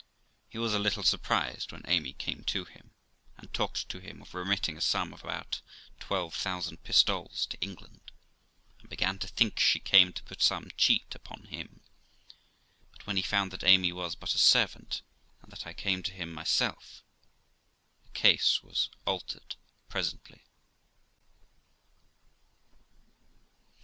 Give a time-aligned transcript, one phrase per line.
[0.49, 2.89] He was a little sur prised when Amy came to him
[3.37, 5.61] and talked to him of remitting a sum of about
[5.99, 8.11] twelve thousand pistoles to England,
[8.79, 11.81] and began to think she came to put some cheat upon him;
[12.91, 15.03] but when he found that Amy was but a servant,
[15.43, 17.03] and that I came to him myself,
[18.05, 19.55] the case was altered
[19.87, 20.41] presently.